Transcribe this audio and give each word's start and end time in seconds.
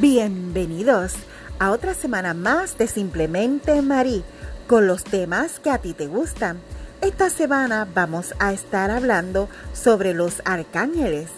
Bienvenidos 0.00 1.12
a 1.58 1.70
otra 1.70 1.92
semana 1.92 2.34
más 2.34 2.78
de 2.78 2.86
Simplemente 2.86 3.82
Marí 3.82 4.24
con 4.66 4.86
los 4.86 5.04
temas 5.04 5.58
que 5.58 5.70
a 5.70 5.78
ti 5.78 5.92
te 5.92 6.06
gustan. 6.06 6.60
Esta 7.02 7.28
semana 7.28 7.86
vamos 7.92 8.32
a 8.38 8.52
estar 8.52 8.90
hablando 8.90 9.48
sobre 9.74 10.14
los 10.14 10.40
arcángeles. 10.44 11.28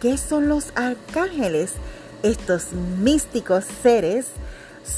¿Qué 0.00 0.18
son 0.18 0.48
los 0.48 0.72
arcángeles? 0.74 1.72
Estos 2.22 2.72
místicos 2.72 3.64
seres 3.82 4.26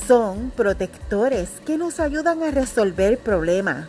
son 0.07 0.51
protectores 0.51 1.51
que 1.65 1.79
nos 1.79 2.01
ayudan 2.01 2.43
a 2.43 2.51
resolver 2.51 3.19
problemas. 3.19 3.87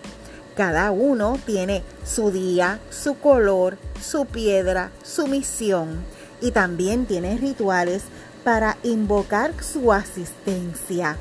Cada 0.55 0.92
uno 0.92 1.39
tiene 1.46 1.84
su 2.05 2.32
día, 2.32 2.80
su 2.92 3.18
color, 3.18 3.78
su 4.02 4.26
piedra, 4.26 4.91
su 5.03 5.27
misión 5.27 6.03
y 6.41 6.52
también 6.52 7.05
tiene 7.05 7.38
rituales 7.38 8.03
para 8.45 8.77
invocar 8.84 9.52
su 9.63 9.91
asistencia. 9.91 11.17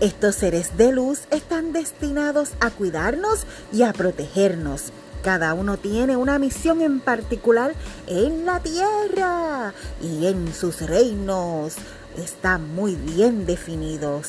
Estos 0.00 0.36
seres 0.36 0.76
de 0.78 0.92
luz 0.92 1.22
están 1.32 1.72
destinados 1.72 2.52
a 2.60 2.70
cuidarnos 2.70 3.44
y 3.72 3.82
a 3.82 3.92
protegernos. 3.92 4.84
Cada 5.24 5.52
uno 5.52 5.78
tiene 5.78 6.16
una 6.16 6.38
misión 6.38 6.80
en 6.80 7.00
particular 7.00 7.74
en 8.06 8.46
la 8.46 8.60
tierra 8.60 9.74
y 10.00 10.26
en 10.26 10.54
sus 10.54 10.80
reinos. 10.80 11.74
Están 12.16 12.72
muy 12.72 12.94
bien 12.94 13.46
definidos. 13.46 14.28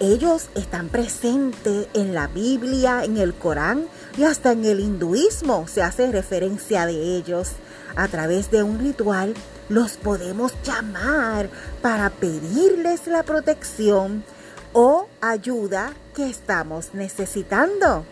Ellos 0.00 0.48
están 0.54 0.90
presentes 0.90 1.88
en 1.94 2.14
la 2.14 2.26
Biblia, 2.26 3.02
en 3.02 3.16
el 3.16 3.32
Corán 3.32 3.86
y 4.18 4.24
hasta 4.24 4.52
en 4.52 4.66
el 4.66 4.78
hinduismo 4.78 5.66
se 5.68 5.82
hace 5.82 6.12
referencia 6.12 6.84
de 6.84 7.16
ellos. 7.16 7.52
A 7.96 8.08
través 8.08 8.50
de 8.50 8.62
un 8.62 8.78
ritual 8.78 9.34
los 9.68 9.92
podemos 9.92 10.52
llamar 10.64 11.48
para 11.82 12.10
pedirles 12.10 13.06
la 13.06 13.22
protección 13.22 14.24
o 14.72 15.08
ayuda 15.20 15.92
que 16.14 16.28
estamos 16.28 16.94
necesitando. 16.94 18.04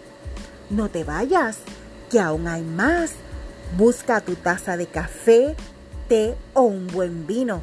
No 0.70 0.88
te 0.88 1.04
vayas, 1.04 1.58
que 2.10 2.20
aún 2.20 2.48
hay 2.48 2.62
más. 2.62 3.12
Busca 3.76 4.20
tu 4.20 4.34
taza 4.34 4.76
de 4.76 4.86
café, 4.86 5.56
té 6.08 6.36
o 6.54 6.62
un 6.62 6.86
buen 6.86 7.26
vino 7.26 7.62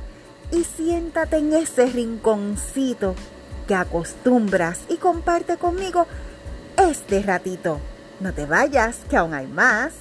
y 0.52 0.64
siéntate 0.64 1.38
en 1.38 1.54
ese 1.54 1.86
rinconcito 1.88 3.16
que 3.68 3.76
acostumbras 3.76 4.80
y 4.90 4.98
comparte 4.98 5.58
conmigo 5.58 6.08
este 6.78 7.22
ratito. 7.22 7.80
No 8.20 8.34
te 8.34 8.46
vayas, 8.46 8.98
que 9.10 9.18
aún 9.18 9.34
hay 9.34 9.48
más. 9.48 9.94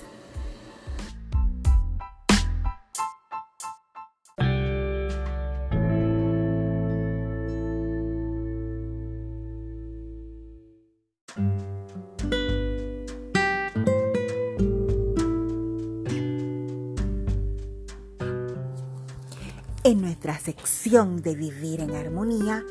Sección 20.36 21.22
de 21.22 21.36
vivir 21.36 21.80
en 21.80 21.94
armonía 21.94 22.64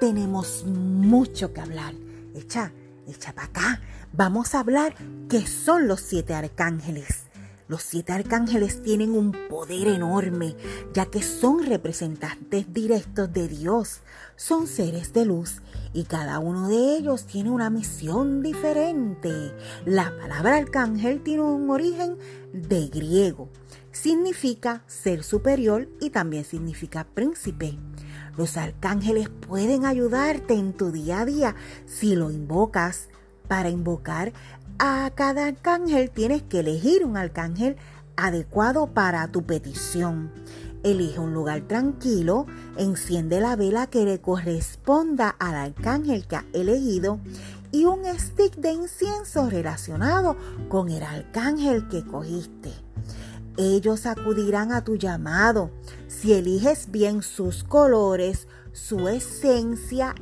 tenemos 0.00 0.64
mucho 0.64 1.52
que 1.52 1.60
hablar. 1.60 1.94
Echa, 2.34 2.72
echa 3.06 3.34
para 3.34 3.48
acá. 3.48 3.80
Vamos 4.14 4.54
a 4.54 4.60
hablar 4.60 4.94
qué 5.28 5.46
son 5.46 5.86
los 5.86 6.00
siete 6.00 6.32
arcángeles. 6.32 7.24
Los 7.68 7.82
siete 7.82 8.12
arcángeles 8.12 8.82
tienen 8.82 9.12
un 9.12 9.32
poder 9.48 9.88
enorme, 9.88 10.54
ya 10.92 11.06
que 11.06 11.22
son 11.22 11.64
representantes 11.64 12.72
directos 12.72 13.32
de 13.32 13.48
Dios. 13.48 14.00
Son 14.36 14.66
seres 14.66 15.12
de 15.12 15.24
luz 15.24 15.62
y 15.92 16.04
cada 16.04 16.38
uno 16.38 16.68
de 16.68 16.96
ellos 16.96 17.26
tiene 17.26 17.50
una 17.50 17.70
misión 17.70 18.42
diferente. 18.42 19.52
La 19.84 20.12
palabra 20.18 20.56
arcángel 20.56 21.22
tiene 21.22 21.42
un 21.42 21.70
origen 21.70 22.16
de 22.52 22.88
griego 22.88 23.48
significa 23.94 24.82
ser 24.86 25.22
superior 25.22 25.88
y 26.00 26.10
también 26.10 26.44
significa 26.44 27.06
príncipe. 27.14 27.78
Los 28.36 28.56
arcángeles 28.56 29.28
pueden 29.28 29.86
ayudarte 29.86 30.54
en 30.54 30.72
tu 30.72 30.90
día 30.90 31.20
a 31.20 31.24
día 31.24 31.56
si 31.86 32.14
lo 32.16 32.30
invocas. 32.30 33.08
Para 33.48 33.68
invocar 33.68 34.32
a 34.78 35.10
cada 35.14 35.46
arcángel 35.46 36.10
tienes 36.10 36.42
que 36.42 36.60
elegir 36.60 37.04
un 37.04 37.16
arcángel 37.16 37.76
adecuado 38.16 38.88
para 38.88 39.28
tu 39.28 39.44
petición. 39.44 40.32
Elige 40.82 41.18
un 41.18 41.32
lugar 41.32 41.62
tranquilo, 41.62 42.46
enciende 42.76 43.40
la 43.40 43.54
vela 43.56 43.86
que 43.86 44.04
le 44.04 44.20
corresponda 44.20 45.28
al 45.28 45.54
arcángel 45.54 46.26
que 46.26 46.36
ha 46.36 46.44
elegido 46.52 47.20
y 47.70 47.84
un 47.84 48.04
stick 48.18 48.56
de 48.56 48.72
incienso 48.72 49.48
relacionado 49.50 50.36
con 50.68 50.88
el 50.88 51.02
arcángel 51.02 51.88
que 51.88 52.04
cogiste. 52.04 52.83
Ellos 53.56 54.06
acudirán 54.06 54.72
a 54.72 54.82
tu 54.82 54.96
llamado 54.96 55.70
si 56.08 56.32
eliges 56.32 56.90
bien 56.90 57.22
sus 57.22 57.62
colores, 57.62 58.48
su 58.72 59.08
esencia 59.08 60.14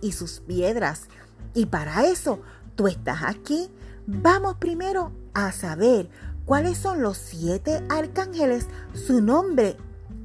y 0.00 0.12
sus 0.12 0.40
piedras. 0.40 1.08
Y 1.52 1.66
para 1.66 2.06
eso 2.06 2.40
tú 2.76 2.86
estás 2.86 3.22
aquí. 3.24 3.68
Vamos 4.06 4.56
primero 4.56 5.12
a 5.34 5.50
saber 5.52 6.08
cuáles 6.44 6.78
son 6.78 7.02
los 7.02 7.16
siete 7.16 7.84
arcángeles, 7.88 8.66
su 8.94 9.20
nombre 9.20 9.76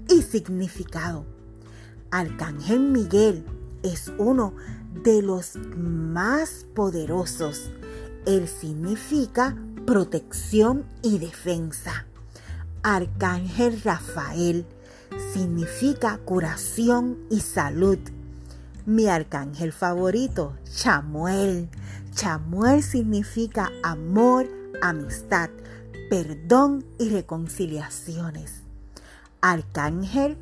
y 0.07 0.21
significado. 0.21 1.25
Arcángel 2.11 2.79
Miguel 2.79 3.43
es 3.81 4.11
uno 4.17 4.53
de 5.03 5.21
los 5.21 5.55
más 5.77 6.65
poderosos. 6.75 7.71
Él 8.25 8.47
significa 8.47 9.55
protección 9.85 10.85
y 11.01 11.19
defensa. 11.19 12.05
Arcángel 12.87 13.81
Rafael 13.81 14.63
significa 15.33 16.19
curación 16.19 17.17
y 17.31 17.39
salud. 17.39 17.97
Mi 18.85 19.07
arcángel 19.07 19.71
favorito, 19.71 20.55
Chamuel. 20.71 21.67
Chamuel 22.13 22.83
significa 22.83 23.71
amor, 23.81 24.47
amistad, 24.83 25.49
perdón 26.11 26.85
y 26.99 27.09
reconciliaciones. 27.09 28.61
Arcángel 29.41 30.37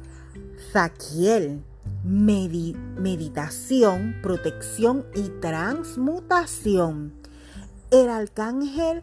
Zaquiel, 0.73 1.63
meditación, 2.03 4.17
protección 4.21 5.05
y 5.15 5.29
transmutación. 5.39 7.13
El 7.89 8.09
arcángel 8.09 9.01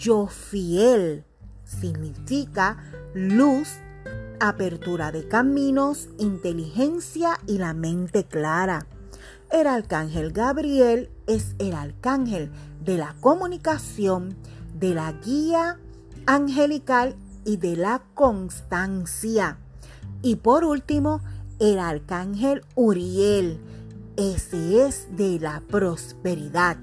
Jofiel, 0.00 1.24
significa 1.80 2.76
luz, 3.14 3.68
apertura 4.40 5.12
de 5.12 5.28
caminos, 5.28 6.08
inteligencia 6.18 7.38
y 7.46 7.58
la 7.58 7.74
mente 7.74 8.24
clara. 8.24 8.86
El 9.50 9.66
arcángel 9.66 10.32
Gabriel 10.32 11.10
es 11.26 11.54
el 11.58 11.74
arcángel 11.74 12.50
de 12.84 12.98
la 12.98 13.14
comunicación, 13.20 14.36
de 14.78 14.94
la 14.94 15.12
guía 15.12 15.78
angelical 16.26 17.16
y 17.44 17.56
de 17.56 17.76
la 17.76 18.02
constancia. 18.14 19.58
Y 20.22 20.36
por 20.36 20.64
último, 20.64 21.20
el 21.58 21.78
arcángel 21.78 22.62
Uriel. 22.74 23.60
Ese 24.16 24.86
es 24.86 25.08
de 25.16 25.38
la 25.40 25.62
prosperidad 25.68 26.76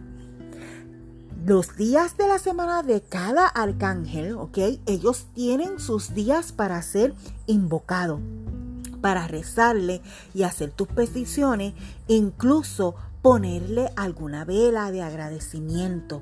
los 1.46 1.76
días 1.76 2.18
de 2.18 2.28
la 2.28 2.40
semana 2.40 2.84
de 2.84 3.02
cada 3.02 3.48
arcángel, 3.48 4.34
¿ok? 4.34 4.58
Ellos 4.86 5.28
tienen 5.34 5.80
sus 5.80 6.14
días 6.14 6.52
para 6.52 6.82
ser 6.82 7.14
invocado, 7.46 8.20
para 9.02 9.28
rezarle 9.28 10.02
y 10.34 10.44
hacer 10.44 10.72
tus 10.72 10.88
peticiones, 10.88 11.74
incluso 12.08 12.96
ponerle 13.22 13.92
alguna 13.96 14.46
vela 14.46 14.92
de 14.92 15.02
agradecimiento. 15.02 16.22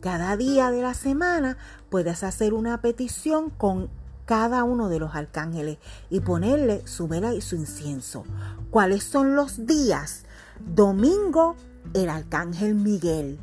Cada 0.00 0.36
día 0.36 0.70
de 0.70 0.82
la 0.82 0.94
semana 0.94 1.56
puedes 1.88 2.22
hacer 2.22 2.52
una 2.52 2.80
petición 2.80 3.50
con 3.50 3.88
cada 4.24 4.64
uno 4.64 4.88
de 4.88 4.98
los 4.98 5.14
arcángeles 5.14 5.78
y 6.10 6.20
ponerle 6.20 6.86
su 6.86 7.08
vela 7.08 7.32
y 7.32 7.40
su 7.40 7.56
incienso. 7.56 8.24
¿Cuáles 8.70 9.04
son 9.04 9.36
los 9.36 9.66
días? 9.66 10.24
Domingo, 10.60 11.54
el 11.94 12.08
arcángel 12.10 12.74
Miguel. 12.74 13.38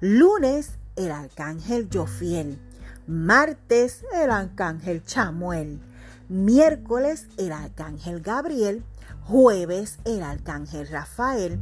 Lunes, 0.00 0.74
el 0.94 1.10
arcángel 1.10 1.88
Jofiel. 1.92 2.60
Martes, 3.08 4.04
el 4.14 4.30
arcángel 4.30 5.02
Chamuel. 5.02 5.80
Miércoles, 6.28 7.26
el 7.36 7.50
arcángel 7.50 8.20
Gabriel. 8.20 8.84
Jueves, 9.24 9.98
el 10.04 10.22
arcángel 10.22 10.86
Rafael. 10.86 11.58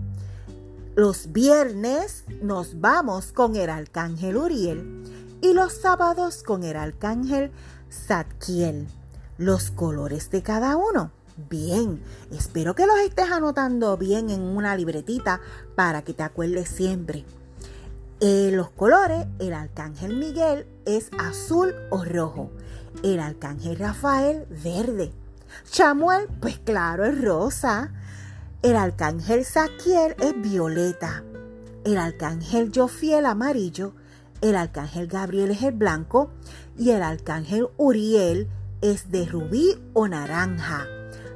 Los 0.97 1.33
viernes 1.33 2.25
nos 2.43 2.79
vamos 2.79 3.33
con 3.33 3.57
el 3.57 3.71
arcángel 3.71 4.37
Uriel. 4.37 5.39
Y 5.41 5.55
los 5.55 5.73
sábados 5.73 6.43
con 6.43 6.63
el 6.63 6.77
arcángel 6.77 7.51
Zadkiel. 7.91 8.87
Los 9.39 9.71
colores 9.71 10.31
de 10.31 10.43
cada 10.43 10.77
uno. 10.77 11.11
bien. 11.49 12.03
Espero 12.31 12.75
que 12.75 12.87
los 12.87 12.99
estés 12.99 13.31
anotando 13.31 13.97
bien 13.97 14.29
en 14.29 14.43
una 14.43 14.77
libretita 14.77 15.41
para 15.75 16.03
que 16.03 16.13
te 16.13 16.23
acuerdes 16.23 16.69
siempre. 16.69 17.25
Eh, 18.21 18.51
los 18.51 18.71
colores, 18.71 19.27
el 19.39 19.53
arcángel 19.53 20.17
Miguel 20.17 20.67
es 20.87 21.11
azul 21.19 21.75
o 21.91 22.03
rojo. 22.03 22.51
El 23.03 23.21
arcángel 23.21 23.77
Rafael, 23.79 24.47
verde. 24.49 25.13
Chamuel, 25.71 26.27
pues 26.41 26.59
claro, 26.59 27.05
es 27.05 27.23
rosa. 27.23 27.93
El 28.63 28.77
arcángel 28.77 29.45
Saquiel 29.45 30.17
es 30.19 30.41
violeta. 30.41 31.25
El 31.85 31.99
arcángel 31.99 32.73
Jofiel, 32.75 33.27
amarillo. 33.27 33.93
El 34.41 34.57
arcángel 34.57 35.09
Gabriel 35.09 35.51
es 35.51 35.63
el 35.63 35.73
blanco. 35.73 36.31
Y 36.79 36.93
el 36.93 37.03
arcángel 37.03 37.69
Uriel 37.77 38.49
es 38.81 39.11
de 39.11 39.27
rubí 39.27 39.79
o 39.93 40.09
naranja. 40.09 40.87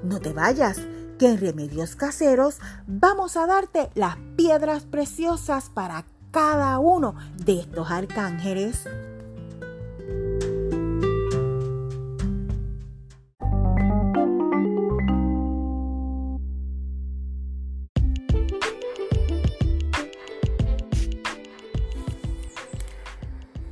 No 0.03 0.19
te 0.19 0.33
vayas, 0.33 0.79
que 1.19 1.29
en 1.29 1.39
Remedios 1.39 1.97
Caseros 1.97 2.57
vamos 2.87 3.37
a 3.37 3.47
darte 3.47 3.91
las 3.95 4.17
piedras 4.39 4.85
preciosas 4.85 5.69
para 5.69 6.07
cada 6.31 6.79
uno 6.79 7.15
de 7.37 7.61
estos 7.61 7.91
arcángeles. 7.91 8.85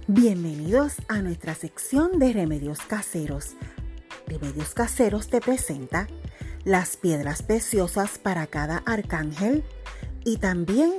Bienvenidos 0.07 0.95
a 1.09 1.23
nuestra 1.23 1.55
sección 1.55 2.19
de 2.19 2.33
remedios 2.33 2.81
caseros. 2.81 3.55
Remedios 4.27 4.75
caseros 4.75 5.29
te 5.29 5.41
presenta 5.41 6.09
las 6.65 6.97
piedras 6.97 7.43
preciosas 7.43 8.19
para 8.19 8.47
cada 8.47 8.83
arcángel 8.85 9.65
y 10.25 10.39
también 10.39 10.93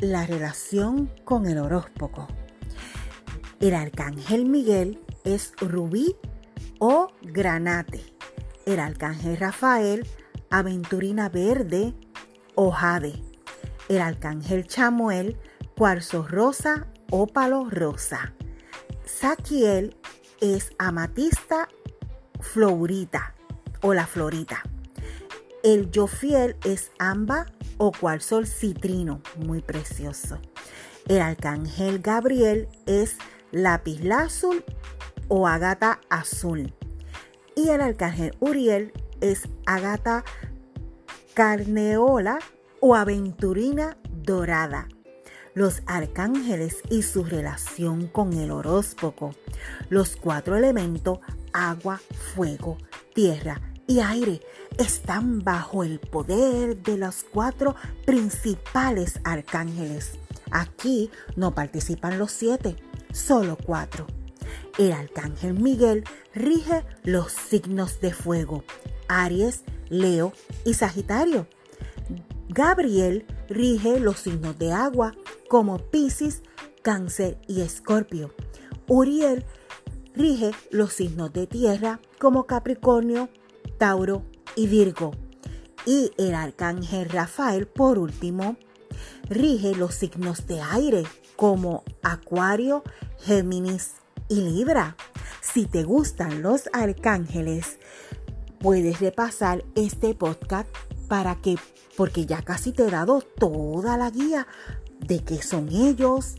la 0.00 0.24
relación 0.24 1.10
con 1.24 1.46
el 1.46 1.58
horóscopo. 1.58 2.26
El 3.60 3.74
arcángel 3.74 4.46
Miguel 4.46 4.98
es 5.24 5.52
rubí 5.60 6.16
o 6.78 7.08
granate. 7.20 8.02
El 8.64 8.80
arcángel 8.80 9.36
Rafael, 9.36 10.06
aventurina 10.48 11.28
verde 11.28 11.94
o 12.54 12.70
jade. 12.70 13.22
El 13.88 14.00
arcángel 14.00 14.66
Chamuel, 14.66 15.36
cuarzo 15.76 16.26
rosa 16.26 16.86
o 17.10 17.26
palo 17.26 17.68
rosa. 17.68 18.32
Saquiel 19.04 19.96
es 20.40 20.72
amatista 20.78 21.68
florita 22.40 23.34
o 23.82 23.92
la 23.92 24.06
florita. 24.06 24.62
El 25.62 25.90
Jofiel 25.94 26.56
es 26.64 26.90
amba 26.98 27.46
o 27.80 27.92
cuarzo 27.92 28.44
citrino, 28.44 29.22
muy 29.36 29.62
precioso. 29.62 30.38
El 31.08 31.22
arcángel 31.22 32.00
Gabriel 32.00 32.68
es 32.84 33.16
lápiz 33.52 34.02
azul 34.10 34.62
o 35.28 35.48
agata 35.48 35.98
azul. 36.10 36.74
Y 37.56 37.70
el 37.70 37.80
arcángel 37.80 38.36
Uriel 38.38 38.92
es 39.22 39.48
agata 39.64 40.24
carneola 41.32 42.38
o 42.80 42.94
aventurina 42.94 43.96
dorada. 44.10 44.86
Los 45.54 45.82
arcángeles 45.86 46.82
y 46.90 47.00
su 47.00 47.24
relación 47.24 48.08
con 48.08 48.34
el 48.34 48.50
horóscopo. 48.50 49.34
Los 49.88 50.16
cuatro 50.16 50.54
elementos, 50.54 51.20
agua, 51.54 51.98
fuego, 52.34 52.76
tierra 53.14 53.69
y 53.90 53.98
aire 53.98 54.40
están 54.78 55.42
bajo 55.42 55.82
el 55.82 55.98
poder 55.98 56.80
de 56.80 56.96
los 56.96 57.24
cuatro 57.24 57.74
principales 58.06 59.18
arcángeles. 59.24 60.12
Aquí 60.52 61.10
no 61.34 61.56
participan 61.56 62.16
los 62.16 62.30
siete, 62.30 62.76
solo 63.12 63.58
cuatro. 63.58 64.06
El 64.78 64.92
arcángel 64.92 65.54
Miguel 65.54 66.04
rige 66.32 66.84
los 67.02 67.32
signos 67.32 68.00
de 68.00 68.14
fuego, 68.14 68.62
Aries, 69.08 69.64
Leo 69.88 70.32
y 70.64 70.74
Sagitario. 70.74 71.48
Gabriel 72.48 73.26
rige 73.48 73.98
los 73.98 74.20
signos 74.20 74.56
de 74.56 74.70
agua 74.70 75.16
como 75.48 75.78
Piscis, 75.78 76.42
Cáncer 76.82 77.40
y 77.48 77.62
Escorpio. 77.62 78.32
Uriel 78.86 79.44
rige 80.14 80.52
los 80.70 80.92
signos 80.92 81.32
de 81.32 81.48
tierra 81.48 81.98
como 82.20 82.46
Capricornio, 82.46 83.28
Tauro 83.80 84.26
y 84.56 84.66
Virgo. 84.66 85.12
Y 85.86 86.12
el 86.18 86.34
arcángel 86.34 87.08
Rafael, 87.08 87.66
por 87.66 87.98
último, 87.98 88.56
rige 89.30 89.74
los 89.74 89.94
signos 89.94 90.46
de 90.46 90.60
aire 90.60 91.04
como 91.34 91.82
Acuario, 92.02 92.84
Géminis 93.20 93.92
y 94.28 94.42
Libra. 94.42 94.96
Si 95.40 95.64
te 95.64 95.82
gustan 95.82 96.42
los 96.42 96.68
arcángeles, 96.74 97.78
puedes 98.58 99.00
repasar 99.00 99.64
este 99.74 100.14
podcast 100.14 100.68
para 101.08 101.36
que, 101.36 101.56
porque 101.96 102.26
ya 102.26 102.42
casi 102.42 102.72
te 102.72 102.86
he 102.86 102.90
dado 102.90 103.22
toda 103.22 103.96
la 103.96 104.10
guía 104.10 104.46
de 104.98 105.24
qué 105.24 105.40
son 105.40 105.70
ellos, 105.70 106.36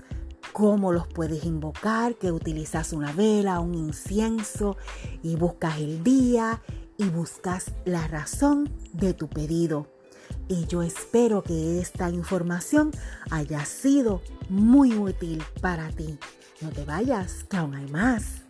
cómo 0.54 0.92
los 0.92 1.08
puedes 1.08 1.44
invocar, 1.44 2.14
que 2.14 2.32
utilizas 2.32 2.94
una 2.94 3.12
vela, 3.14 3.62
un 3.62 3.74
incienso 3.74 4.78
y 5.24 5.38
buscas 5.38 5.80
el 5.80 6.04
día 6.04 6.62
y 7.02 7.10
buscas 7.10 7.72
la 7.84 8.08
razón 8.08 8.70
de 8.94 9.16
tu 9.16 9.28
pedido. 9.28 9.88
Y 10.48 10.68
yo 10.68 10.84
espero 10.84 11.42
que 11.42 11.80
esta 11.80 12.12
información 12.12 12.92
haya 13.32 13.66
sido 13.66 14.22
muy 14.50 14.94
útil 14.94 15.44
para 15.62 15.90
ti. 15.90 16.20
No 16.62 16.70
te 16.70 16.86
vayas, 16.86 17.44
que 17.50 17.58
aún 17.58 17.74
hay 17.74 17.88
más. 17.88 18.44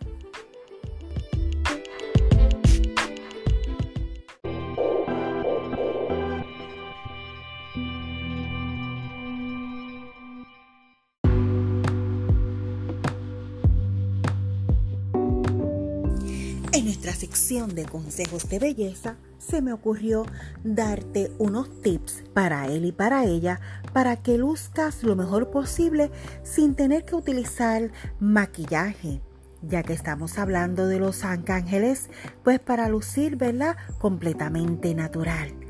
De 17.32 17.86
consejos 17.86 18.46
de 18.50 18.58
belleza 18.58 19.16
se 19.38 19.62
me 19.62 19.72
ocurrió 19.72 20.26
darte 20.64 21.32
unos 21.38 21.80
tips 21.80 22.24
para 22.34 22.66
él 22.66 22.84
y 22.84 22.92
para 22.92 23.24
ella 23.24 23.58
para 23.94 24.16
que 24.16 24.36
luzcas 24.36 25.02
lo 25.02 25.16
mejor 25.16 25.50
posible 25.50 26.10
sin 26.42 26.74
tener 26.74 27.06
que 27.06 27.14
utilizar 27.14 27.90
maquillaje. 28.20 29.22
Ya 29.62 29.82
que 29.82 29.94
estamos 29.94 30.38
hablando 30.38 30.86
de 30.88 30.98
los 30.98 31.24
arcángeles, 31.24 32.10
pues 32.44 32.60
para 32.60 32.88
lucir, 32.88 33.36
¿verdad? 33.36 33.76
Completamente 33.98 34.94
natural. 34.94 35.61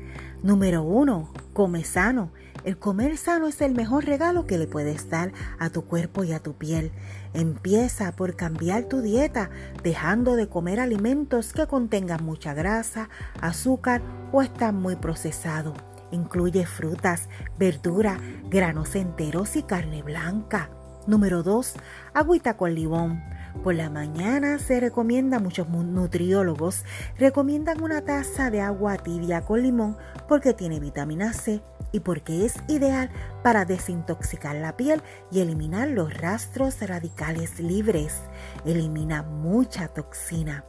Número 0.43 0.83
uno, 0.83 1.29
come 1.53 1.85
sano. 1.85 2.29
El 2.65 2.77
comer 2.77 3.15
sano 3.15 3.47
es 3.47 3.61
el 3.61 3.73
mejor 3.73 4.03
regalo 4.03 4.45
que 4.45 4.57
le 4.57 4.67
puedes 4.67 5.09
dar 5.09 5.31
a 5.57 5.69
tu 5.69 5.85
cuerpo 5.85 6.25
y 6.25 6.33
a 6.33 6.39
tu 6.39 6.53
piel. 6.53 6.91
Empieza 7.33 8.11
por 8.11 8.35
cambiar 8.35 8.83
tu 8.83 9.01
dieta, 9.01 9.49
dejando 9.83 10.35
de 10.35 10.49
comer 10.49 10.81
alimentos 10.81 11.53
que 11.53 11.65
contengan 11.65 12.25
mucha 12.25 12.53
grasa, 12.53 13.07
azúcar 13.39 14.01
o 14.33 14.41
están 14.41 14.75
muy 14.75 14.97
procesados. 14.97 15.75
Incluye 16.11 16.65
frutas, 16.65 17.29
verduras, 17.57 18.19
granos 18.49 18.95
enteros 18.95 19.55
y 19.55 19.63
carne 19.63 20.03
blanca. 20.03 20.69
Número 21.07 21.41
2. 21.41 21.73
Agüita 22.13 22.57
con 22.57 22.75
limón. 22.75 23.23
Por 23.61 23.75
la 23.75 23.89
mañana 23.89 24.57
se 24.59 24.79
recomienda, 24.79 25.39
muchos 25.39 25.69
nutriólogos 25.69 26.83
recomiendan 27.17 27.81
una 27.81 28.01
taza 28.01 28.49
de 28.49 28.59
agua 28.61 28.97
tibia 28.97 29.41
con 29.41 29.61
limón 29.61 29.95
porque 30.27 30.53
tiene 30.53 30.79
vitamina 30.79 31.31
C 31.33 31.61
y 31.91 31.99
porque 31.99 32.45
es 32.45 32.55
ideal 32.67 33.09
para 33.43 33.63
desintoxicar 33.63 34.55
la 34.55 34.75
piel 34.75 35.01
y 35.31 35.39
eliminar 35.39 35.87
los 35.89 36.13
rastros 36.13 36.81
radicales 36.81 37.59
libres. 37.59 38.21
Elimina 38.65 39.23
mucha 39.23 39.87
toxina. 39.87 40.65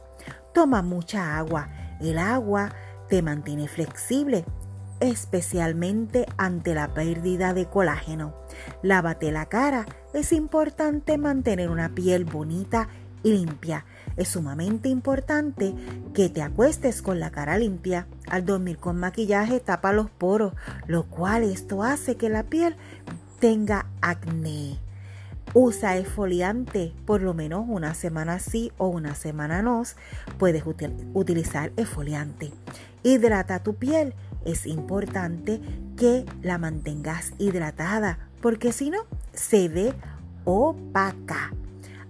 Toma 0.53 0.81
mucha 0.81 1.37
agua. 1.37 1.67
El 1.99 2.17
agua 2.17 2.69
te 3.09 3.21
mantiene 3.21 3.67
flexible, 3.67 4.45
especialmente 4.99 6.25
ante 6.37 6.73
la 6.73 6.93
pérdida 6.93 7.53
de 7.53 7.65
colágeno. 7.65 8.35
Lávate 8.81 9.31
la 9.31 9.47
cara. 9.47 9.85
Es 10.13 10.31
importante 10.31 11.17
mantener 11.17 11.69
una 11.69 11.89
piel 11.89 12.25
bonita 12.25 12.87
y 13.23 13.33
limpia. 13.33 13.85
Es 14.17 14.29
sumamente 14.29 14.87
importante 14.87 15.73
que 16.13 16.29
te 16.29 16.41
acuestes 16.41 17.01
con 17.01 17.19
la 17.19 17.31
cara 17.31 17.57
limpia. 17.57 18.07
Al 18.27 18.45
dormir 18.45 18.77
con 18.77 18.97
maquillaje 18.97 19.59
tapa 19.59 19.91
los 19.93 20.09
poros, 20.09 20.53
lo 20.87 21.03
cual 21.03 21.43
esto 21.43 21.83
hace 21.83 22.15
que 22.15 22.29
la 22.29 22.43
piel 22.43 22.75
tenga 23.39 23.87
acné. 24.01 24.79
Usa 25.53 25.95
esfoliante 25.97 26.93
por 27.05 27.21
lo 27.21 27.33
menos 27.33 27.65
una 27.67 27.93
semana 27.93 28.39
sí 28.39 28.71
o 28.77 28.87
una 28.87 29.15
semana 29.15 29.61
no. 29.61 29.83
Puedes 30.37 30.63
utilizar 31.13 31.71
esfoliante. 31.77 32.51
Hidrata 33.03 33.63
tu 33.63 33.75
piel. 33.75 34.13
Es 34.45 34.67
importante 34.67 35.59
que 35.97 36.25
la 36.43 36.59
mantengas 36.59 37.33
hidratada 37.39 38.29
porque 38.41 38.71
si 38.71 38.91
no, 38.91 38.99
se 39.33 39.67
ve 39.69 39.93
opaca. 40.43 41.51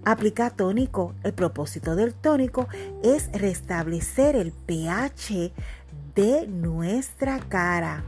Aplica 0.04 0.50
tónico. 0.50 1.14
El 1.24 1.32
propósito 1.32 1.96
del 1.96 2.14
tónico 2.14 2.68
es 3.02 3.32
restablecer 3.32 4.36
el 4.36 4.52
pH 4.52 5.52
de 6.14 6.46
nuestra 6.46 7.40
cara. 7.40 8.04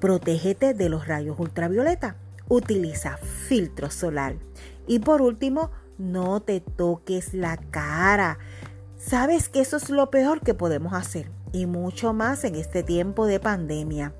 Protégete 0.00 0.72
de 0.72 0.88
los 0.88 1.06
rayos 1.06 1.38
ultravioleta. 1.38 2.16
Utiliza 2.48 3.18
filtro 3.18 3.90
solar. 3.90 4.36
Y 4.86 5.00
por 5.00 5.20
último, 5.20 5.70
no 5.98 6.40
te 6.40 6.60
toques 6.60 7.34
la 7.34 7.58
cara. 7.58 8.38
Sabes 8.96 9.50
que 9.50 9.60
eso 9.60 9.76
es 9.76 9.90
lo 9.90 10.10
peor 10.10 10.40
que 10.40 10.54
podemos 10.54 10.94
hacer 10.94 11.30
y 11.52 11.66
mucho 11.66 12.12
más 12.12 12.44
en 12.44 12.54
este 12.54 12.82
tiempo 12.82 13.26
de 13.26 13.40
pandemia. 13.40 14.14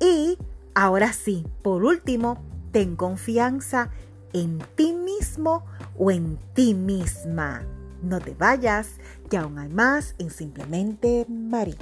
Y 0.00 0.38
ahora 0.74 1.12
sí, 1.12 1.46
por 1.62 1.84
último, 1.84 2.42
ten 2.72 2.96
confianza 2.96 3.90
en 4.32 4.58
ti 4.74 4.92
mismo 4.92 5.64
o 5.98 6.10
en 6.10 6.38
ti 6.54 6.74
misma. 6.74 7.64
No 8.02 8.20
te 8.20 8.34
vayas, 8.34 8.90
que 9.28 9.36
aún 9.36 9.58
hay 9.58 9.68
más 9.68 10.14
en 10.18 10.30
Simplemente 10.30 11.26
María. 11.28 11.76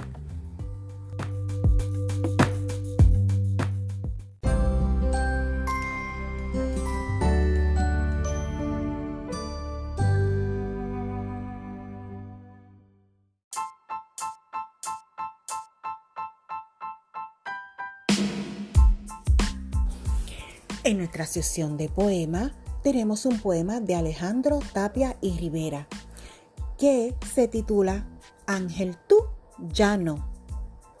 En 20.87 20.99
nuestra 20.99 21.25
sesión 21.25 21.75
de 21.75 21.89
poema 21.89 22.53
tenemos 22.81 23.25
un 23.25 23.41
poema 23.41 23.81
de 23.81 23.93
Alejandro 23.93 24.61
Tapia 24.71 25.17
y 25.19 25.37
Rivera 25.37 25.85
que 26.77 27.13
se 27.35 27.49
titula 27.49 28.07
Ángel 28.45 28.95
tú 29.05 29.17
ya 29.73 29.97
no 29.97 30.29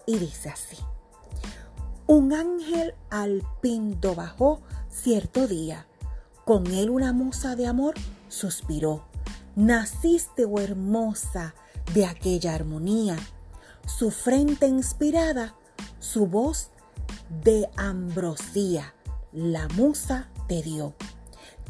y 0.05 0.17
dice 0.17 0.49
así. 0.49 0.75
Un 2.05 2.33
ángel 2.33 2.95
al 3.09 3.43
pinto 3.61 4.13
bajó 4.13 4.59
cierto 4.89 5.47
día, 5.47 5.87
con 6.43 6.67
él 6.67 6.89
una 6.89 7.13
musa 7.13 7.55
de 7.55 7.67
amor 7.67 7.93
suspiró. 8.27 9.05
Naciste, 9.55 10.43
oh 10.43 10.59
hermosa, 10.59 11.55
de 11.93 12.07
aquella 12.07 12.55
armonía, 12.55 13.15
su 13.85 14.11
frente 14.11 14.67
inspirada, 14.67 15.55
su 16.01 16.27
voz 16.27 16.71
de 17.41 17.69
ambrosía 17.77 18.93
la 19.37 19.67
musa 19.69 20.29
te 20.47 20.63
dio. 20.63 20.95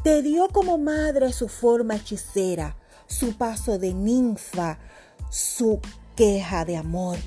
Te 0.02 0.22
dio 0.22 0.48
como 0.48 0.78
madre 0.78 1.34
su 1.34 1.48
forma 1.48 1.96
hechicera, 1.96 2.76
su 3.06 3.34
paso 3.34 3.78
de 3.78 3.92
ninfa, 3.92 4.78
su 5.28 5.78
queja 6.16 6.64
de 6.64 6.78
amor, 6.78 7.18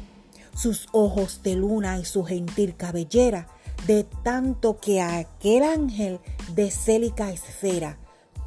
sus 0.56 0.88
ojos 0.94 1.44
de 1.44 1.56
luna 1.56 2.00
y 2.00 2.06
su 2.06 2.24
gentil 2.24 2.76
cabellera, 2.76 3.48
de 3.86 4.04
tanto 4.24 4.80
que 4.80 5.02
aquel 5.02 5.62
ángel 5.62 6.20
de 6.56 6.72
célica 6.72 7.30
esfera 7.30 8.00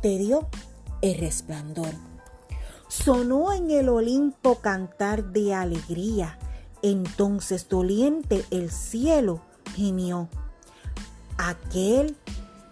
te 0.02 0.18
dio 0.18 0.48
el 1.00 1.18
resplandor. 1.18 1.92
Sonó 2.88 3.52
en 3.52 3.70
el 3.70 3.88
Olimpo 3.88 4.56
cantar 4.56 5.32
de 5.32 5.54
alegría, 5.54 6.38
entonces 6.82 7.68
doliente 7.68 8.44
el 8.50 8.72
cielo 8.72 9.42
gimió 9.76 10.28
aquel, 11.38 12.16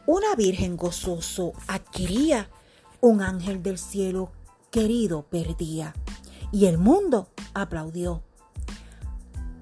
una 0.06 0.34
virgen 0.36 0.76
gozoso 0.76 1.52
adquiría, 1.68 2.48
un 3.00 3.22
ángel 3.22 3.62
del 3.62 3.78
cielo 3.78 4.30
querido 4.70 5.22
perdía, 5.22 5.94
y 6.50 6.66
el 6.66 6.78
mundo 6.78 7.28
aplaudió. 7.54 8.22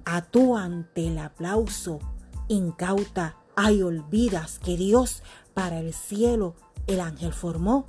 A 0.05 0.23
tú 0.23 0.57
ante 0.57 1.09
el 1.09 1.19
aplauso, 1.19 2.01
incauta, 2.49 3.37
ay 3.57 3.83
olvidas 3.83 4.59
que 4.59 4.77
Dios 4.77 5.23
para 5.55 5.79
el 5.81 5.93
cielo 5.93 6.55
el 6.87 7.01
ángel 7.01 7.33
formó. 7.33 7.87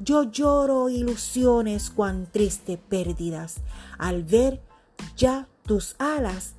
Yo 0.00 0.24
lloro 0.24 0.88
ilusiones 0.88 1.90
cuán 1.90 2.26
triste 2.30 2.78
pérdidas 2.78 3.56
al 3.98 4.24
ver 4.24 4.62
ya 5.16 5.48
tus 5.64 5.94
alas 5.98 6.54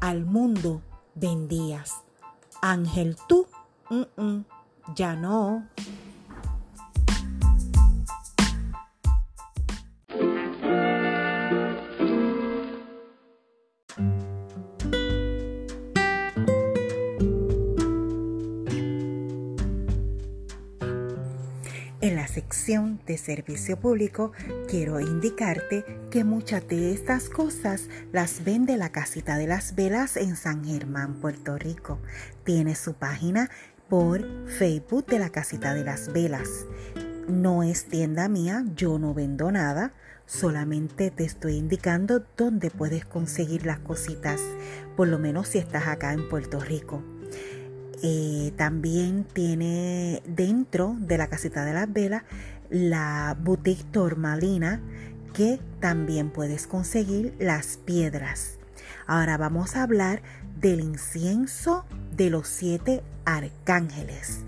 al 0.00 0.24
mundo 0.24 0.82
vendías. 1.14 2.03
Ángel, 2.64 3.14
tú, 3.28 3.46
ya 4.96 5.14
no. 5.14 5.68
De 23.06 23.18
servicio 23.18 23.80
público 23.80 24.32
quiero 24.68 25.00
indicarte 25.00 25.84
que 26.10 26.24
muchas 26.24 26.66
de 26.68 26.92
estas 26.92 27.28
cosas 27.28 27.88
las 28.12 28.44
vende 28.44 28.76
la 28.76 28.90
casita 28.90 29.36
de 29.36 29.46
las 29.46 29.74
velas 29.74 30.16
en 30.16 30.36
San 30.36 30.64
Germán, 30.64 31.14
Puerto 31.14 31.58
Rico. 31.58 31.98
Tiene 32.44 32.74
su 32.74 32.94
página 32.94 33.50
por 33.88 34.24
Facebook 34.46 35.06
de 35.06 35.18
la 35.18 35.30
casita 35.30 35.74
de 35.74 35.84
las 35.84 36.12
velas. 36.12 36.66
No 37.28 37.62
es 37.62 37.86
tienda 37.86 38.28
mía, 38.28 38.64
yo 38.76 38.98
no 38.98 39.14
vendo 39.14 39.50
nada, 39.50 39.92
solamente 40.26 41.10
te 41.10 41.24
estoy 41.24 41.56
indicando 41.56 42.24
dónde 42.36 42.70
puedes 42.70 43.04
conseguir 43.04 43.66
las 43.66 43.80
cositas, 43.80 44.40
por 44.96 45.08
lo 45.08 45.18
menos 45.18 45.48
si 45.48 45.58
estás 45.58 45.86
acá 45.88 46.12
en 46.12 46.28
Puerto 46.28 46.60
Rico. 46.60 47.02
Eh, 48.06 48.52
también 48.58 49.24
tiene 49.24 50.22
dentro 50.26 50.94
de 50.98 51.16
la 51.16 51.28
casita 51.28 51.64
de 51.64 51.72
las 51.72 51.90
velas 51.90 52.22
la 52.68 53.34
boutique 53.40 53.82
Tormalina 53.92 54.82
que 55.32 55.58
también 55.80 56.28
puedes 56.28 56.66
conseguir 56.66 57.34
las 57.38 57.78
piedras. 57.78 58.58
Ahora 59.06 59.38
vamos 59.38 59.74
a 59.74 59.84
hablar 59.84 60.20
del 60.60 60.80
incienso 60.80 61.86
de 62.14 62.28
los 62.28 62.46
siete 62.46 63.02
arcángeles. 63.24 64.40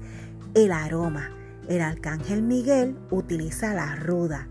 El 0.52 0.70
aroma. 0.70 1.30
El 1.66 1.80
arcángel 1.80 2.42
Miguel 2.42 2.98
utiliza 3.10 3.72
la 3.72 3.96
ruda. 3.96 4.48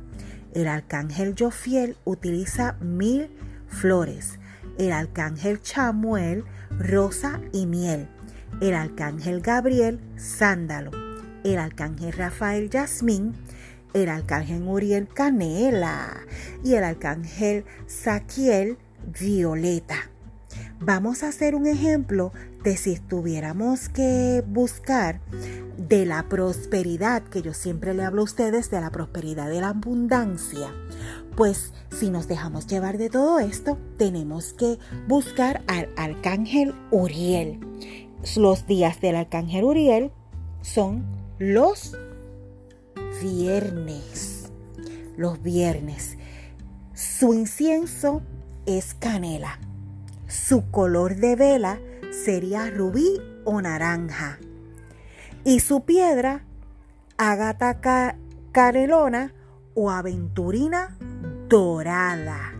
El 0.55 0.67
arcángel 0.67 1.35
Jofiel 1.37 1.95
utiliza 2.05 2.73
mil 2.81 3.29
flores. 3.67 4.39
El 4.79 4.93
arcángel 4.93 5.61
Chamuel 5.61 6.43
rosa 6.79 7.39
y 7.53 7.67
miel 7.67 8.09
el 8.61 8.73
arcángel 8.73 9.41
Gabriel, 9.41 9.99
sándalo, 10.17 10.91
el 11.43 11.57
arcángel 11.57 12.13
Rafael, 12.13 12.69
Yasmín, 12.69 13.33
el 13.93 14.09
arcángel 14.09 14.63
Uriel, 14.63 15.07
canela 15.07 16.25
y 16.63 16.73
el 16.73 16.83
arcángel 16.83 17.65
Saquiel, 17.87 18.77
violeta. 19.19 20.09
Vamos 20.79 21.23
a 21.23 21.29
hacer 21.29 21.55
un 21.55 21.65
ejemplo 21.65 22.31
de 22.63 22.77
si 22.77 22.97
tuviéramos 22.97 23.89
que 23.89 24.43
buscar 24.47 25.21
de 25.77 26.05
la 26.05 26.27
prosperidad, 26.27 27.23
que 27.23 27.41
yo 27.41 27.53
siempre 27.53 27.93
le 27.93 28.03
hablo 28.03 28.21
a 28.21 28.25
ustedes 28.25 28.69
de 28.71 28.81
la 28.81 28.89
prosperidad 28.89 29.49
de 29.49 29.61
la 29.61 29.69
abundancia. 29.69 30.73
Pues 31.35 31.73
si 31.91 32.09
nos 32.09 32.27
dejamos 32.27 32.67
llevar 32.67 32.97
de 32.97 33.09
todo 33.09 33.39
esto, 33.39 33.77
tenemos 33.97 34.53
que 34.53 34.79
buscar 35.07 35.61
al 35.67 35.89
arcángel 35.97 36.73
Uriel 36.91 37.59
los 38.35 38.65
días 38.65 38.99
del 39.01 39.15
arcángel 39.15 39.63
Uriel 39.63 40.11
son 40.61 41.05
los 41.37 41.95
viernes. 43.21 44.51
Los 45.15 45.41
viernes. 45.41 46.17
Su 46.93 47.33
incienso 47.33 48.21
es 48.65 48.93
canela. 48.95 49.59
Su 50.27 50.69
color 50.71 51.15
de 51.15 51.35
vela 51.35 51.79
sería 52.25 52.69
rubí 52.69 53.21
o 53.45 53.61
naranja. 53.61 54.39
Y 55.43 55.59
su 55.59 55.85
piedra, 55.85 56.43
agata 57.17 57.79
carelona 58.51 59.33
o 59.75 59.91
aventurina 59.91 60.97
dorada. 61.47 62.53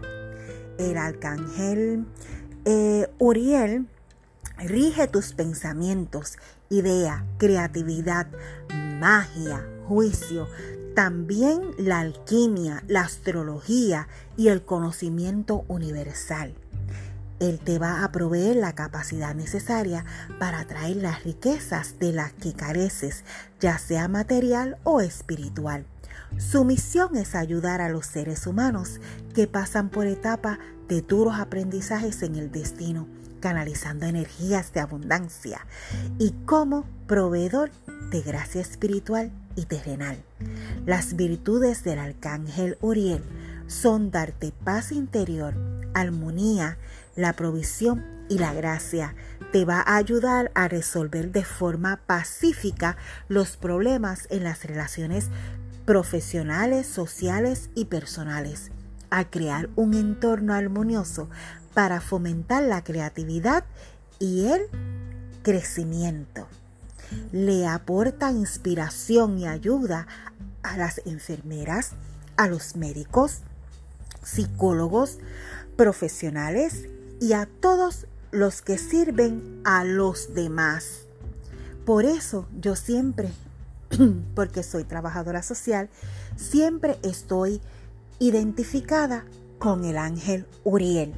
El 0.77 0.97
arcángel 0.97 2.05
eh, 2.65 3.07
Uriel 3.17 3.87
Rige 4.65 5.07
tus 5.07 5.33
pensamientos, 5.33 6.39
idea, 6.69 7.23
creatividad, 7.37 8.25
magia, 8.99 9.63
juicio, 9.87 10.47
también 10.95 11.61
la 11.77 11.99
alquimia, 11.99 12.83
la 12.87 13.01
astrología 13.01 14.07
y 14.37 14.47
el 14.47 14.65
conocimiento 14.65 15.65
universal. 15.67 16.55
Él 17.39 17.59
te 17.59 17.77
va 17.77 18.03
a 18.03 18.11
proveer 18.11 18.55
la 18.55 18.73
capacidad 18.73 19.35
necesaria 19.35 20.03
para 20.39 20.61
atraer 20.61 20.95
las 20.95 21.23
riquezas 21.23 21.99
de 21.99 22.11
las 22.11 22.33
que 22.33 22.53
careces, 22.53 23.23
ya 23.59 23.77
sea 23.77 24.07
material 24.07 24.77
o 24.83 24.99
espiritual. 24.99 25.85
Su 26.39 26.65
misión 26.65 27.15
es 27.17 27.35
ayudar 27.35 27.81
a 27.81 27.89
los 27.89 28.07
seres 28.07 28.47
humanos 28.47 28.99
que 29.35 29.45
pasan 29.45 29.89
por 29.89 30.07
etapas 30.07 30.57
de 30.87 31.03
duros 31.03 31.35
aprendizajes 31.37 32.23
en 32.23 32.35
el 32.35 32.51
destino, 32.51 33.07
canalizando 33.45 34.07
energías 34.07 34.73
de 34.73 34.79
abundancia 34.79 35.67
y 36.17 36.31
como 36.47 36.83
proveedor 37.05 37.69
de 38.09 38.21
gracia 38.21 38.59
espiritual 38.59 39.31
y 39.55 39.65
terrenal. 39.65 40.17
Las 40.87 41.15
virtudes 41.15 41.83
del 41.83 41.99
arcángel 41.99 42.75
Uriel 42.81 43.21
son 43.67 44.09
darte 44.09 44.51
paz 44.63 44.91
interior, 44.91 45.53
armonía, 45.93 46.79
la 47.15 47.33
provisión 47.33 48.03
y 48.29 48.39
la 48.39 48.51
gracia. 48.51 49.13
Te 49.51 49.63
va 49.63 49.81
a 49.81 49.97
ayudar 49.97 50.51
a 50.55 50.67
resolver 50.67 51.31
de 51.31 51.45
forma 51.45 52.01
pacífica 52.07 52.97
los 53.27 53.57
problemas 53.57 54.25
en 54.31 54.43
las 54.43 54.63
relaciones 54.63 55.27
profesionales, 55.85 56.87
sociales 56.87 57.69
y 57.75 57.85
personales, 57.85 58.71
a 59.11 59.25
crear 59.25 59.69
un 59.75 59.93
entorno 59.93 60.55
armonioso 60.55 61.29
para 61.75 62.01
fomentar 62.01 62.63
la 62.63 62.83
creatividad 62.83 63.65
y 64.17 64.47
el 64.47 64.63
crecimiento. 65.43 66.47
Le 67.31 67.67
aporta 67.67 68.31
inspiración 68.31 69.37
y 69.37 69.45
ayuda 69.45 70.07
a 70.63 70.77
las 70.77 71.01
enfermeras, 71.05 71.91
a 72.37 72.47
los 72.47 72.75
médicos, 72.75 73.41
psicólogos, 74.23 75.19
profesionales 75.75 76.87
y 77.21 77.33
a 77.33 77.45
todos 77.45 78.07
los 78.31 78.61
que 78.61 78.77
sirven 78.77 79.61
a 79.65 79.83
los 79.83 80.33
demás. 80.33 81.01
Por 81.85 82.05
eso 82.05 82.47
yo 82.59 82.75
siempre, 82.75 83.29
porque 84.33 84.63
soy 84.63 84.85
trabajadora 84.85 85.43
social, 85.43 85.89
siempre 86.37 86.97
estoy 87.03 87.61
identificada 88.19 89.25
con 89.59 89.83
el 89.83 89.97
ángel 89.97 90.47
Uriel. 90.63 91.13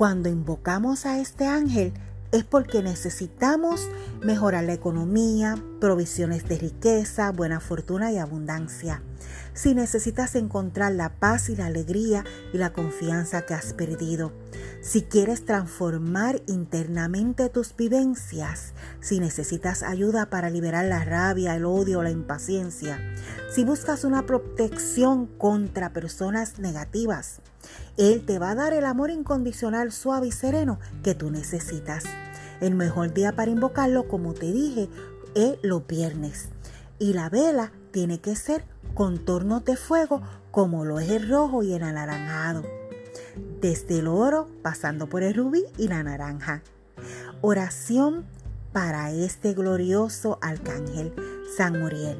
Cuando 0.00 0.30
invocamos 0.30 1.04
a 1.04 1.18
este 1.18 1.46
ángel 1.46 1.92
es 2.32 2.42
porque 2.42 2.82
necesitamos 2.82 3.86
mejorar 4.22 4.64
la 4.64 4.72
economía, 4.72 5.56
provisiones 5.80 6.46
de 6.48 6.58
riqueza, 6.58 7.32
buena 7.32 7.60
fortuna 7.60 8.12
y 8.12 8.18
abundancia 8.18 9.02
si 9.52 9.74
necesitas 9.74 10.36
encontrar 10.36 10.92
la 10.92 11.10
paz 11.18 11.48
y 11.48 11.56
la 11.56 11.66
alegría 11.66 12.24
y 12.52 12.58
la 12.58 12.72
confianza 12.72 13.42
que 13.42 13.54
has 13.54 13.72
perdido, 13.72 14.32
si 14.80 15.02
quieres 15.02 15.44
transformar 15.44 16.40
internamente 16.46 17.48
tus 17.48 17.74
vivencias, 17.76 18.72
si 19.00 19.20
necesitas 19.20 19.82
ayuda 19.82 20.30
para 20.30 20.50
liberar 20.50 20.86
la 20.86 21.04
rabia, 21.04 21.56
el 21.56 21.64
odio, 21.64 22.02
la 22.02 22.10
impaciencia, 22.10 22.98
si 23.50 23.64
buscas 23.64 24.04
una 24.04 24.24
protección 24.24 25.26
contra 25.26 25.92
personas 25.92 26.58
negativas, 26.58 27.40
Él 27.96 28.24
te 28.24 28.38
va 28.38 28.52
a 28.52 28.54
dar 28.54 28.72
el 28.72 28.84
amor 28.84 29.10
incondicional 29.10 29.92
suave 29.92 30.28
y 30.28 30.32
sereno 30.32 30.78
que 31.02 31.14
tú 31.14 31.30
necesitas. 31.30 32.04
El 32.60 32.74
mejor 32.74 33.14
día 33.14 33.32
para 33.32 33.50
invocarlo, 33.50 34.06
como 34.06 34.34
te 34.34 34.52
dije, 34.52 34.90
es 35.34 35.58
los 35.62 35.86
viernes. 35.86 36.48
Y 36.98 37.12
la 37.12 37.28
vela 37.28 37.72
tiene 37.92 38.20
que 38.20 38.36
ser 38.36 38.64
contornos 38.94 39.64
de 39.64 39.76
fuego 39.76 40.22
como 40.50 40.84
lo 40.84 40.98
es 40.98 41.10
el 41.10 41.28
rojo 41.28 41.62
y 41.62 41.72
el 41.72 41.82
anaranjado, 41.82 42.64
desde 43.60 44.00
el 44.00 44.08
oro 44.08 44.48
pasando 44.62 45.08
por 45.08 45.22
el 45.22 45.34
rubí 45.34 45.64
y 45.78 45.88
la 45.88 46.02
naranja. 46.02 46.62
Oración 47.40 48.26
para 48.72 49.12
este 49.12 49.54
glorioso 49.54 50.38
arcángel 50.42 51.14
San 51.56 51.82
Uriel. 51.82 52.18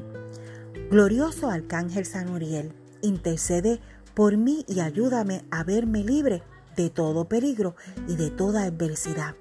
Glorioso 0.89 1.49
arcángel 1.49 2.05
San 2.05 2.29
Uriel, 2.29 2.73
intercede 3.01 3.79
por 4.13 4.37
mí 4.37 4.65
y 4.67 4.81
ayúdame 4.81 5.45
a 5.51 5.63
verme 5.63 6.03
libre 6.03 6.43
de 6.75 6.89
todo 6.89 7.25
peligro 7.25 7.75
y 8.07 8.15
de 8.15 8.29
toda 8.29 8.63
adversidad. 8.63 9.35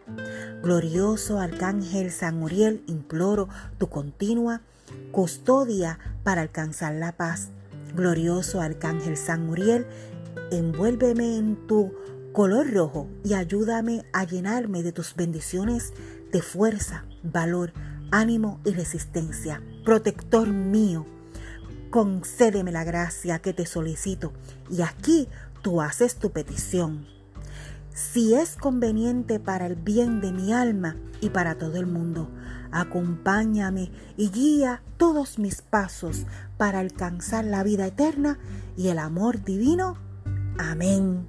Glorioso 0.63 1.39
arcángel 1.39 2.11
San 2.11 2.43
Uriel, 2.43 2.83
imploro 2.87 3.49
tu 3.79 3.89
continua 3.89 4.61
custodia 5.11 5.99
para 6.23 6.43
alcanzar 6.43 6.95
la 6.95 7.13
paz. 7.13 7.49
Glorioso 7.95 8.61
Arcángel 8.61 9.17
San 9.17 9.47
Muriel, 9.47 9.87
envuélveme 10.51 11.37
en 11.37 11.67
tu 11.67 11.93
color 12.33 12.73
rojo 12.73 13.09
y 13.25 13.35
ayúdame 13.35 14.05
a 14.13 14.25
llenarme 14.25 14.83
de 14.83 14.93
tus 14.93 15.17
bendiciones 15.17 15.93
de 16.31 16.43
fuerza, 16.43 17.05
valor, 17.23 17.73
ánimo 18.13 18.61
y 18.65 18.71
resistencia. 18.71 19.63
Protector 19.85 20.49
mío, 20.49 21.07
concédeme 21.91 22.71
la 22.71 22.85
gracia 22.85 23.41
que 23.41 23.53
te 23.53 23.67
solicito 23.67 24.33
y 24.71 24.83
aquí 24.83 25.27
tú 25.63 25.81
haces 25.81 26.17
tu 26.17 26.31
petición. 26.31 27.07
Si 28.01 28.35
es 28.35 28.57
conveniente 28.57 29.39
para 29.39 29.67
el 29.67 29.77
bien 29.77 30.23
de 30.23 30.33
mi 30.33 30.55
alma 30.55 30.97
y 31.21 31.29
para 31.29 31.59
todo 31.59 31.77
el 31.77 31.87
mundo, 31.87 32.29
acompáñame 32.73 33.93
y 34.17 34.31
guía 34.31 34.83
todos 34.97 35.39
mis 35.39 35.61
pasos 35.61 36.25
para 36.57 36.81
alcanzar 36.81 37.45
la 37.45 37.63
vida 37.63 37.87
eterna 37.87 38.39
y 38.75 38.89
el 38.89 38.99
amor 38.99 39.45
divino. 39.45 39.99
Amén. 40.59 41.29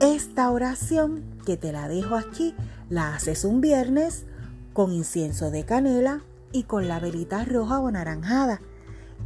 Esta 0.00 0.50
oración 0.50 1.22
que 1.46 1.56
te 1.56 1.72
la 1.72 1.88
dejo 1.88 2.16
aquí, 2.16 2.54
la 2.90 3.14
haces 3.14 3.44
un 3.44 3.60
viernes 3.60 4.26
con 4.72 4.92
incienso 4.92 5.52
de 5.52 5.64
canela 5.64 6.20
y 6.52 6.64
con 6.64 6.88
la 6.88 6.98
velita 6.98 7.44
roja 7.44 7.78
o 7.78 7.86
anaranjada. 7.86 8.60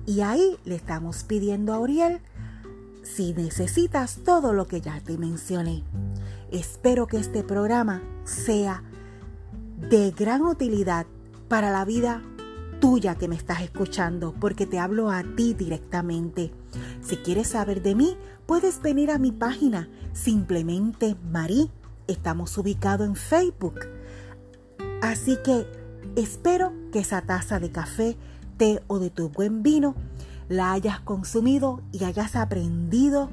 Y 0.07 0.21
ahí 0.21 0.59
le 0.67 0.77
estamos 0.77 1.25
pidiendo 1.25 1.73
a 1.73 1.81
Uriel 1.81 2.21
si 3.03 3.33
necesitas 3.33 4.19
todo 4.25 4.53
lo 4.53 4.69
que 4.69 4.81
ya 4.81 5.01
te 5.01 5.19
mencioné. 5.19 5.83
Espero 6.51 7.07
que 7.07 7.19
este 7.19 7.43
programa 7.43 8.03
sea 8.25 8.83
de 9.77 10.11
gran 10.11 10.43
utilidad 10.43 11.07
para 11.49 11.71
la 11.71 11.85
vida 11.85 12.23
tuya 12.81 13.17
que 13.17 13.29
me 13.29 13.37
estás 13.37 13.63
escuchando, 13.63 14.35
porque 14.39 14.67
te 14.67 14.79
hablo 14.79 15.11
a 15.11 15.23
ti 15.23 15.55
directamente. 15.55 16.53
Si 17.01 17.17
quieres 17.17 17.49
saber 17.49 17.83
de 17.83 17.95
mí, 17.95 18.17
puedes 18.47 18.81
venir 18.81 19.11
a 19.11 19.19
mi 19.19 19.33
página, 19.33 19.89
simplemente 20.13 21.17
Marí. 21.31 21.71
Estamos 22.07 22.57
ubicados 22.57 23.07
en 23.07 23.17
Facebook. 23.17 23.81
Así 25.03 25.37
que 25.45 25.67
espero 26.17 26.73
que 26.93 27.01
esa 27.01 27.23
taza 27.23 27.61
de 27.61 27.71
café, 27.71 28.17
té 28.57 28.83
o 28.87 28.99
de 28.99 29.11
tu 29.11 29.29
buen 29.29 29.63
vino 29.63 29.95
la 30.49 30.73
hayas 30.73 31.01
consumido 31.01 31.83
y 31.93 32.05
hayas 32.05 32.35
aprendido 32.35 33.31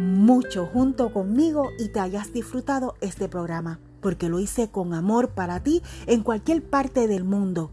mucho 0.00 0.66
junto 0.66 1.12
conmigo 1.12 1.70
y 1.78 1.88
te 1.88 2.00
hayas 2.00 2.32
disfrutado 2.32 2.94
este 3.02 3.28
programa 3.28 3.78
porque 4.00 4.30
lo 4.30 4.40
hice 4.40 4.70
con 4.70 4.94
amor 4.94 5.30
para 5.30 5.62
ti 5.62 5.82
en 6.06 6.22
cualquier 6.22 6.62
parte 6.62 7.06
del 7.06 7.24
mundo, 7.24 7.70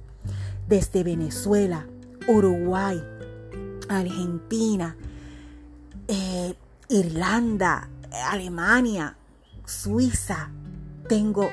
desde 0.68 1.04
Venezuela, 1.04 1.88
Uruguay, 2.28 3.02
Argentina, 3.88 4.98
eh, 6.10 6.54
Irlanda, 6.90 7.90
Alemania, 8.30 9.16
Suiza. 9.66 10.52
Tengo 11.08 11.50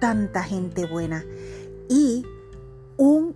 tanta 0.00 0.42
gente 0.42 0.86
buena 0.86 1.24
y 1.90 2.24
un 2.96 3.34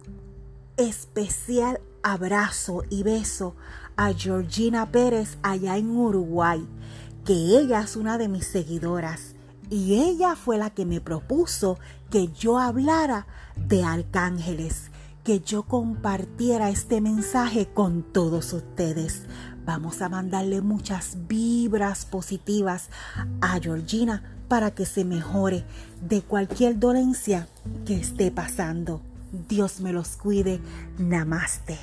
especial 0.78 1.80
abrazo 2.02 2.82
y 2.90 3.02
beso 3.02 3.54
a 3.96 4.12
Georgina 4.12 4.90
Pérez 4.90 5.38
allá 5.42 5.76
en 5.76 5.90
Uruguay, 5.90 6.66
que 7.24 7.34
ella 7.58 7.80
es 7.80 7.96
una 7.96 8.18
de 8.18 8.28
mis 8.28 8.46
seguidoras 8.46 9.34
y 9.70 9.94
ella 9.94 10.34
fue 10.34 10.58
la 10.58 10.70
que 10.70 10.84
me 10.84 11.00
propuso 11.00 11.78
que 12.10 12.28
yo 12.28 12.58
hablara 12.58 13.26
de 13.56 13.84
arcángeles, 13.84 14.90
que 15.22 15.40
yo 15.40 15.62
compartiera 15.62 16.70
este 16.70 17.00
mensaje 17.00 17.66
con 17.66 18.02
todos 18.02 18.52
ustedes. 18.52 19.22
Vamos 19.64 20.02
a 20.02 20.08
mandarle 20.08 20.60
muchas 20.60 21.16
vibras 21.28 22.04
positivas 22.04 22.88
a 23.40 23.60
Georgina 23.60 24.22
para 24.48 24.72
que 24.72 24.86
se 24.86 25.04
mejore 25.04 25.64
de 26.00 26.22
cualquier 26.22 26.80
dolencia 26.80 27.46
que 27.86 27.94
esté 27.94 28.32
pasando. 28.32 29.02
Dios 29.32 29.80
me 29.80 29.92
los 29.92 30.16
cuide. 30.16 30.60
Namaste. 30.98 31.78